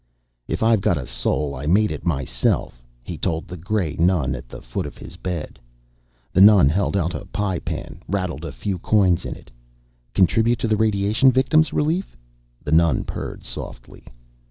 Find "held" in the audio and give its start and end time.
6.69-6.97